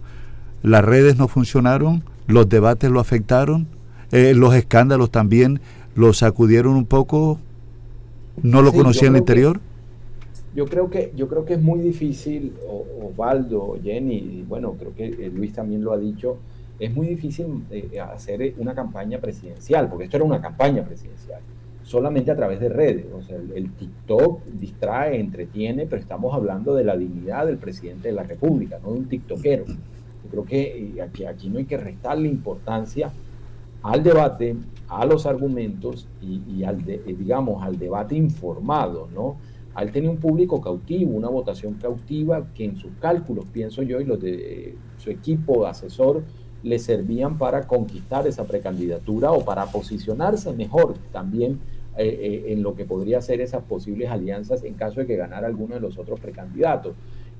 [0.62, 3.66] Las redes no funcionaron, los debates lo afectaron,
[4.12, 5.60] eh, los escándalos también
[5.94, 7.38] lo sacudieron un poco,
[8.42, 9.60] no lo conocía en el interior.
[10.54, 12.52] yo creo que yo creo que es muy difícil,
[13.02, 16.36] Osvaldo, Jenny, y bueno, creo que eh, Luis también lo ha dicho,
[16.78, 21.40] es muy difícil eh, hacer una campaña presidencial, porque esto era una campaña presidencial,
[21.82, 23.06] solamente a través de redes.
[23.14, 28.14] O sea, el, TikTok distrae, entretiene, pero estamos hablando de la dignidad del presidente de
[28.14, 29.64] la República, no de un TikTokero.
[29.66, 33.10] Yo creo que aquí, aquí no hay que restarle importancia
[33.82, 34.56] al debate,
[34.88, 39.36] a los argumentos y, al, eh, digamos, al debate informado, ¿no?
[39.74, 44.04] Al tener un público cautivo, una votación cautiva que en sus cálculos, pienso yo, y
[44.04, 46.22] los de eh, su equipo asesor
[46.62, 51.58] le servían para conquistar esa precandidatura o para posicionarse mejor también
[51.96, 55.74] eh, en lo que podría ser esas posibles alianzas en caso de que ganara alguno
[55.74, 56.94] de los otros precandidatos.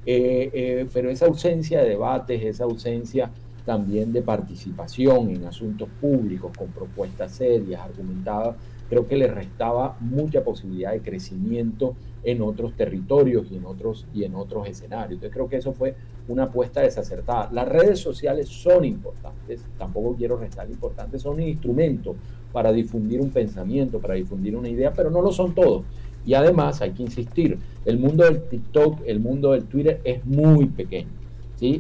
[0.05, 3.31] pero esa ausencia de debates, esa ausencia
[3.65, 8.57] también de participación en asuntos públicos con propuestas serias, argumentadas,
[8.89, 11.95] creo que le restaba mucha posibilidad de crecimiento
[12.25, 15.13] en otros territorios y en otros, y en otros escenarios.
[15.13, 15.95] Entonces creo que eso fue
[16.29, 17.49] una apuesta desacertada.
[17.53, 22.15] Las redes sociales son importantes, tampoco quiero restar importantes, son un instrumento
[22.53, 25.85] para difundir un pensamiento, para difundir una idea, pero no lo son todos.
[26.25, 30.67] Y además hay que insistir, el mundo del TikTok, el mundo del Twitter es muy
[30.67, 31.22] pequeño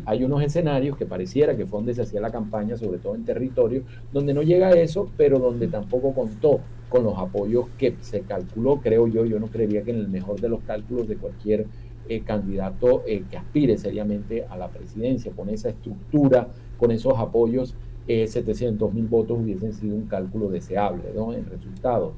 [0.06, 3.82] hay unos escenarios que pareciera que fue se hacía la campaña, sobre todo en territorio,
[4.12, 8.80] donde no llega a eso, pero donde tampoco contó con los apoyos que se calculó,
[8.80, 11.66] creo yo, yo no creería que en el mejor de los cálculos de cualquier
[12.08, 17.74] eh, candidato eh, que aspire seriamente a la presidencia, con esa estructura, con esos apoyos,
[18.06, 21.32] 700 eh, mil votos hubiesen sido un cálculo deseable ¿no?
[21.32, 22.12] en resultado.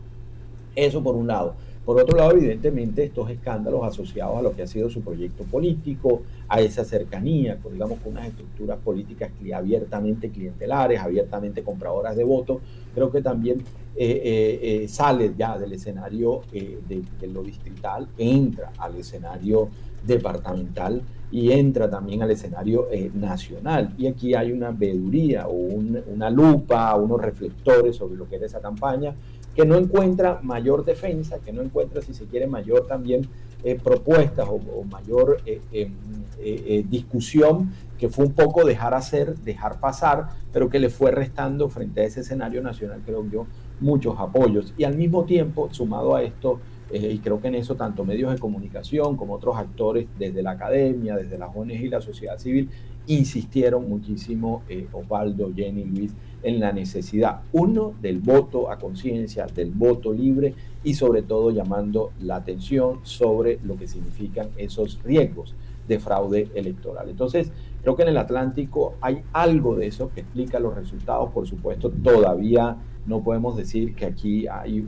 [0.75, 1.55] Eso por un lado.
[1.85, 6.23] Por otro lado, evidentemente, estos escándalos asociados a lo que ha sido su proyecto político,
[6.49, 12.59] a esa cercanía, con, digamos, con unas estructuras políticas abiertamente clientelares, abiertamente compradoras de votos,
[12.95, 13.59] creo que también
[13.97, 19.69] eh, eh, eh, sale ya del escenario de, lo distrital, entra al escenario
[20.05, 23.95] departamental y entra también al escenario nacional.
[23.97, 28.61] Y aquí hay una veeduría o una lupa, unos reflectores sobre lo que era esa
[28.61, 29.15] campaña,
[29.55, 33.29] que no encuentra mayor defensa, que no encuentra, si se quiere, mayor también
[33.63, 35.95] eh, propuestas o, mayor eh, em,
[36.39, 41.69] eh, discusión, que fue un poco dejar hacer, dejar pasar, pero que le fue restando
[41.69, 43.47] frente a ese escenario nacional, creo yo,
[43.81, 44.75] muchos apoyos.
[44.77, 46.61] Y al mismo tiempo, sumado a esto,
[46.93, 51.17] y creo que en eso tanto medios de comunicación como otros actores desde la academia,
[51.17, 52.69] desde las ONG y la sociedad civil,
[53.07, 54.63] insistieron muchísimo,
[54.93, 56.13] Osvaldo, Jenny, Luis,
[56.43, 62.13] en la necesidad, uno, del voto a conciencia, del voto libre y sobre todo llamando
[62.21, 65.55] la atención sobre lo que significan esos riesgos
[65.89, 67.09] de fraude electoral.
[67.09, 67.51] Entonces,
[67.83, 71.31] creo que en el Atlántico hay algo de eso que explica los resultados.
[71.31, 74.87] Por supuesto, todavía no podemos decir que aquí hay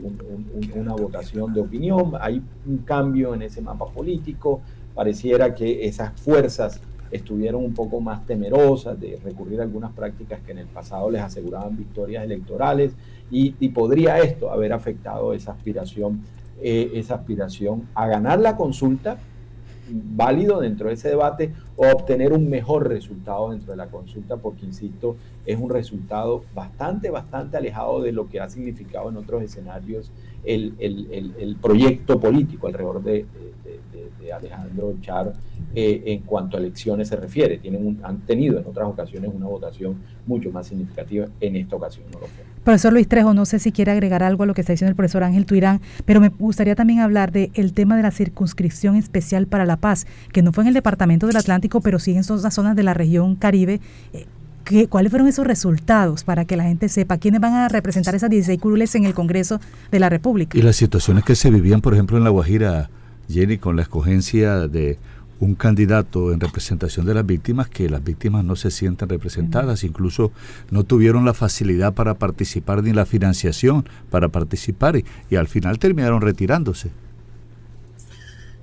[0.75, 4.61] una votación de opinión, hay un cambio en ese mapa político.
[4.95, 10.51] Pareciera que esas fuerzas estuvieron un poco más temerosas de recurrir a algunas prácticas que
[10.51, 12.95] en el pasado les aseguraban victorias electorales
[13.29, 16.21] y, podría esto haber afectado esa aspiración,
[16.61, 19.17] eh, esa aspiración a ganar la consulta,
[19.89, 24.65] válido dentro de ese debate, o obtener un mejor resultado dentro de la consulta, porque,
[24.65, 25.15] insisto,
[25.45, 30.11] es un resultado bastante, bastante alejado de lo que ha significado en otros escenarios
[30.43, 33.25] el, proyecto político alrededor de,
[34.33, 35.33] Alejandro Char
[35.73, 37.57] eh, en cuanto a elecciones se refiere.
[37.59, 39.95] Tienen han tenido en otras ocasiones una votación
[40.25, 42.43] mucho más significativa, en esta ocasión no lo fue.
[42.63, 44.95] Profesor Luis Trejo, no sé si quiere agregar algo a lo que está diciendo el
[44.95, 49.47] profesor Ángel Tuirán, pero me gustaría también hablar del el tema de la circunscripción especial
[49.47, 52.53] para la paz, que no fue en el Departamento del Atlántico, pero sí en esas
[52.53, 53.79] zonas de la región Caribe.
[54.13, 54.25] Eh,
[54.89, 58.59] ¿Cuáles fueron esos resultados para que la gente sepa quiénes van a representar esas 16
[58.59, 60.57] curules en el Congreso de la República?
[60.57, 62.89] Y las situaciones que se vivían, por ejemplo, en La Guajira,
[63.29, 64.97] Jenny, con la escogencia de
[65.39, 70.31] un candidato en representación de las víctimas, que las víctimas no se sientan representadas, incluso
[70.71, 76.21] no tuvieron la facilidad para participar ni la financiación para participar y, al final terminaron
[76.21, 76.89] retirándose.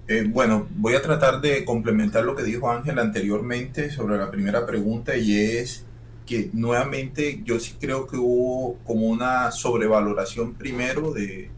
[0.07, 4.67] Eh, bueno, voy a tratar de complementar lo que dijo Ángel anteriormente sobre la primera
[4.67, 5.85] pregunta y es
[6.27, 11.51] que nuevamente yo sí creo que hubo como una sobrevaloración primero de,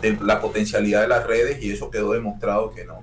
[0.00, 3.00] de la potencialidad de las redes y eso quedó demostrado que no,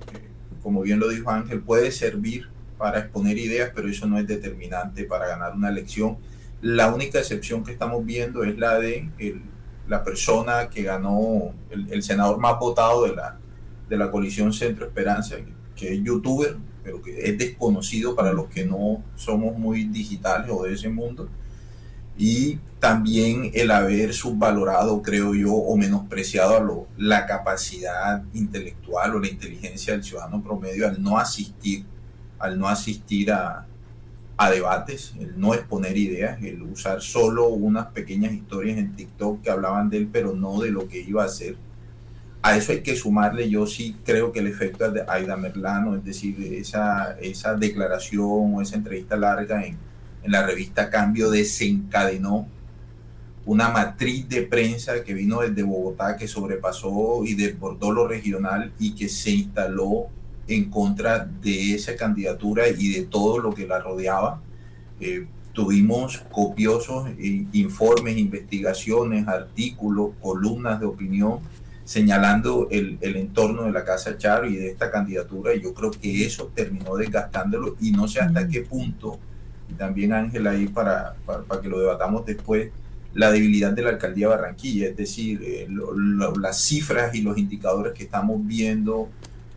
[0.62, 5.04] como bien lo dijo Ángel, puede servir para exponer ideas, pero eso no es determinante
[5.04, 6.18] para ganar una elección.
[6.62, 9.08] La única excepción que estamos viendo es la de
[9.88, 13.38] la persona que ganó, el, senador más votado de la,
[13.88, 15.36] de la coalición Centro Esperanza,
[15.80, 20.62] que es youtuber, pero que es desconocido para los que no somos muy digitales o
[20.64, 21.28] de ese mundo
[22.20, 29.18] y también el haber subvalorado, creo yo, o menospreciado a lo, la capacidad intelectual o
[29.18, 31.86] la inteligencia del ciudadano promedio al no asistir,
[32.38, 33.66] al no asistir a,
[34.36, 39.50] a debates, el no exponer ideas, el usar solo unas pequeñas historias en TikTok que
[39.50, 41.56] hablaban de él, pero no de lo que iba a hacer.
[42.42, 46.04] A eso hay que sumarle, yo sí creo que el efecto de Aida Merlano, es
[46.04, 49.76] decir, esa, esa declaración o esa entrevista larga en,
[50.22, 52.48] en la revista Cambio desencadenó
[53.44, 58.94] una matriz de prensa que vino desde Bogotá, que sobrepasó y desbordó lo regional y
[58.94, 60.06] que se instaló
[60.46, 64.40] en contra de esa candidatura y de todo lo que la rodeaba.
[65.00, 71.40] Eh, tuvimos copiosos eh, informes, investigaciones, artículos, columnas de opinión
[71.90, 75.54] señalando el, el, entorno de la Casa Charo y de esta candidatura.
[75.54, 79.18] Y yo creo que eso terminó desgastándolo y no sé hasta qué punto
[79.70, 82.70] y también Ángel ahí para, para, que lo debatamos después,
[83.14, 85.68] la debilidad de la alcaldía de Barranquilla, es decir, eh,
[86.40, 89.08] las cifras y los indicadores que estamos viendo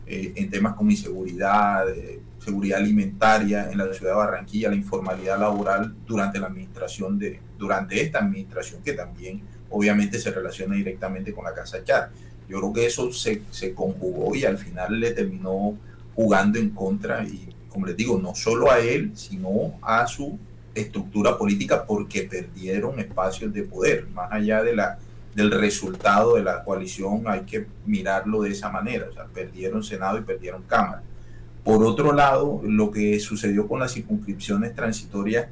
[0.05, 5.39] eh, en temas como inseguridad, eh, seguridad alimentaria en la ciudad de Barranquilla, la informalidad
[5.39, 11.45] laboral durante la administración de, durante esta administración que también obviamente se relaciona directamente con
[11.45, 12.11] la Casa Char.
[12.49, 15.77] Yo creo que eso se, se conjugó y al final le terminó
[16.15, 20.37] jugando en contra y como les digo, no solo a él, sino a su
[20.75, 24.07] estructura política porque perdieron espacios de poder.
[24.13, 24.99] Más allá de la,
[25.33, 29.07] del resultado de la coalición, hay que mirarlo de esa manera.
[29.09, 31.01] O sea, perdieron Senado y perdieron Cámara.
[31.63, 35.47] Por otro lado, lo que sucedió con las circunscripciones transitorias,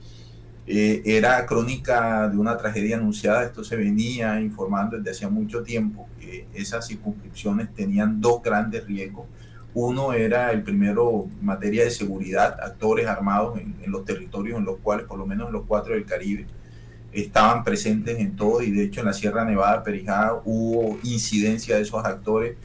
[0.67, 3.43] eh, era crónica de una tragedia anunciada.
[3.43, 6.07] Esto se venía informando desde hacía mucho tiempo
[6.53, 9.25] esas circunscripciones tenían dos grandes riesgos.
[9.73, 15.05] Uno era el primero materia de seguridad, actores armados en, los territorios en los cuales,
[15.05, 16.45] por lo menos en los cuatro del Caribe,
[17.13, 21.83] estaban presentes en todo y de hecho en la Sierra Nevada, Perijá, hubo incidencia de
[21.83, 22.55] esos actores.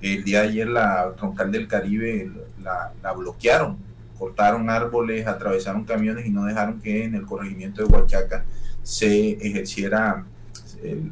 [0.00, 2.30] El día de ayer la troncal del Caribe
[2.62, 3.76] la, la bloquearon,
[4.18, 8.44] cortaron árboles, atravesaron camiones y no dejaron que en el corregimiento de Huachaca
[8.82, 10.24] se ejerciera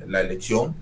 [0.06, 0.74] la elección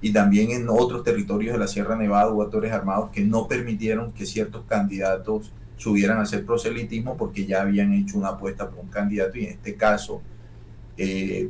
[0.00, 4.12] y también en otros territorios de la Sierra Nevada hubo actores armados que no permitieron
[4.12, 8.90] que ciertos candidatos subieran a hacer proselitismo porque ya habían hecho una apuesta por un
[8.90, 10.22] candidato y en este caso
[10.96, 11.48] eh,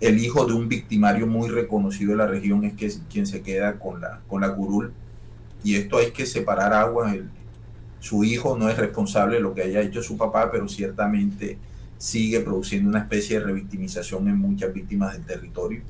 [0.00, 3.78] el hijo de un victimario muy reconocido de la región es que, quien se queda
[3.78, 4.92] con la, con la curul.
[5.62, 7.16] Y esto hay que separar aguas.
[8.00, 11.56] su hijo no es responsable de lo que haya hecho su papá, pero ciertamente
[11.96, 15.80] sigue produciendo una especie de revictimización en muchas víctimas del territorio.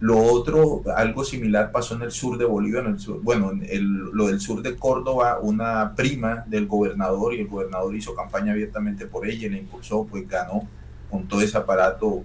[0.00, 4.16] Lo otro, algo similar pasó en el sur de Bolivia, en el sur, bueno, en
[4.16, 9.06] lo del sur de Córdoba, una prima del gobernador y el gobernador hizo campaña abiertamente
[9.06, 10.66] por ella y la impulsó, pues ganó
[11.10, 12.24] con todo ese aparato,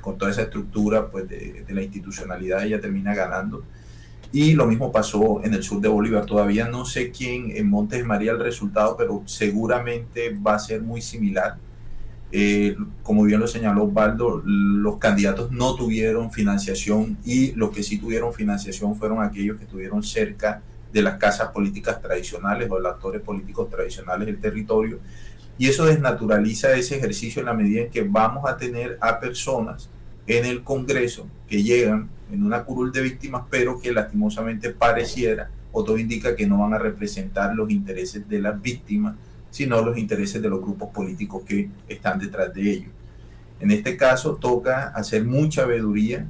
[0.00, 3.62] con toda esa estructura pues, de, la institucionalidad, ella termina ganando.
[4.32, 6.26] Y lo mismo pasó en el sur de Bolívar.
[6.26, 11.00] Todavía no sé quién en Montes María el resultado, pero seguramente va a ser muy
[11.00, 11.58] similar.
[12.36, 17.96] Eh, como bien lo señaló Osvaldo, los candidatos no tuvieron financiación y los que sí
[17.96, 20.60] tuvieron financiación fueron aquellos que estuvieron cerca
[20.92, 24.98] de las casas políticas tradicionales o de los actores políticos tradicionales del territorio.
[25.58, 29.88] Y eso desnaturaliza ese ejercicio en la medida en que vamos a tener a personas
[30.26, 35.84] en el Congreso que llegan en una curul de víctimas, pero que lastimosamente pareciera, o
[35.84, 39.14] todo indica que no van a representar los intereses de las víctimas,
[39.54, 42.90] sino los intereses de los grupos políticos que están detrás de ellos.
[43.60, 46.26] En este caso toca hacer mucha veeduría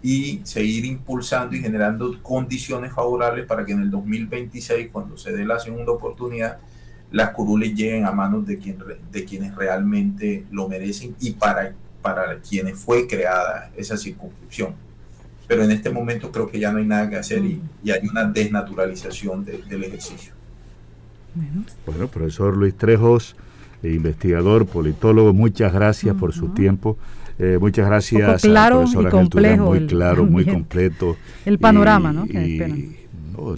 [0.00, 5.44] y seguir impulsando y generando condiciones favorables para que en el 2026, cuando se dé
[5.44, 6.58] la segunda oportunidad,
[7.10, 8.78] las curules lleguen a manos de, quien,
[9.10, 14.76] de quienes realmente lo merecen y para, para quienes fue creada esa circunscripción.
[15.48, 18.06] Pero en este momento creo que ya no hay nada que hacer y, y hay
[18.06, 20.37] una desnaturalización del ejercicio.
[21.86, 22.08] Bueno.
[22.08, 23.36] profesor Luis Trejos,
[23.82, 26.96] investigador, politólogo, muchas gracias por su tiempo.
[27.38, 28.42] Eh, muchas gracias.
[28.42, 29.66] claro y complejo.
[29.66, 31.16] Muy claro, muy completo.
[31.44, 32.26] El panorama, ¿no?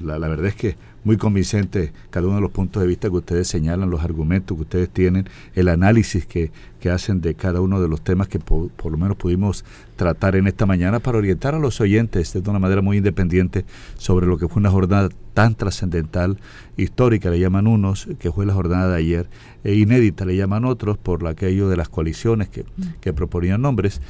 [0.05, 3.17] la, la, verdad es que muy convincente cada uno de los puntos de vista que
[3.17, 7.81] ustedes señalan, los argumentos que ustedes tienen, el análisis que, que hacen de cada uno
[7.81, 9.65] de los temas que por, lo menos pudimos
[9.97, 13.65] tratar en esta mañana para orientar a los oyentes de una manera muy independiente
[13.97, 16.39] sobre lo que fue una jornada tan trascendental,
[16.77, 19.29] histórica, le llaman unos, que fue la jornada de ayer,
[19.65, 22.65] e inédita, le llaman otros, por aquello de las coaliciones que,
[23.01, 24.01] que proponían nombres.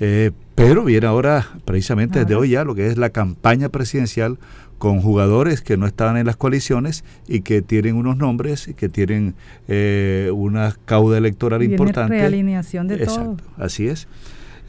[0.00, 4.38] Eh, pero viene ahora, precisamente desde hoy ya, lo que es la campaña presidencial
[4.78, 9.34] con jugadores que no estaban en las coaliciones y que tienen unos nombres, que tienen
[9.68, 12.18] eh, una cauda electoral Viene importante.
[12.18, 14.08] realineación de Exacto, Así es.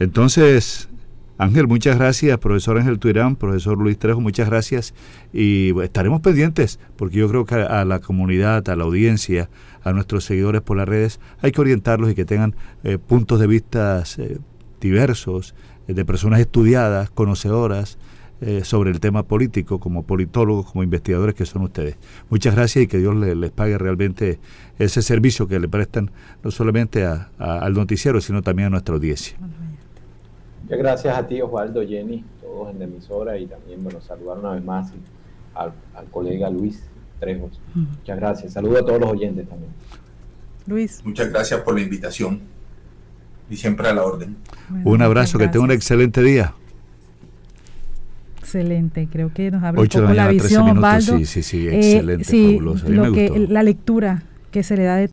[0.00, 0.88] Entonces,
[1.36, 4.94] Ángel, muchas gracias, profesor Ángel Tuirán, profesor Luis Trejo, muchas gracias
[5.32, 9.48] y estaremos pendientes porque yo creo que a la comunidad, a la audiencia,
[9.84, 13.46] a nuestros seguidores por las redes, hay que orientarlos y que tengan eh, puntos de
[13.46, 14.38] vista eh,
[14.80, 15.54] diversos,
[15.86, 17.98] de personas estudiadas, conocedoras,
[18.40, 21.96] eh, sobre el tema político, como politólogos, como investigadores que son ustedes.
[22.30, 24.38] Muchas gracias y que Dios les, pague realmente
[24.78, 26.12] ese servicio que le prestan
[26.44, 29.36] no solamente al noticiero, sino también a nuestra audiencia.
[30.62, 34.52] Muchas gracias a ti, Osvaldo, Jenny, todos en la emisora y también, bueno, saludar una
[34.52, 34.92] vez más
[35.54, 35.72] al,
[36.12, 36.84] colega Luis
[37.18, 37.60] Trejos.
[37.74, 38.52] Muchas gracias.
[38.52, 39.72] Saludo a todos los oyentes también.
[40.66, 41.00] Luis.
[41.04, 42.40] Muchas gracias por la invitación
[43.50, 44.36] y siempre a la orden.
[44.84, 46.54] un abrazo, que tenga un excelente día.
[48.48, 51.18] Excelente, creo que nos abre un poco la, visión, Osvaldo.
[51.18, 55.06] Sí, sí, sí, excelente, eh, sí, Lo que, la lectura que se le da de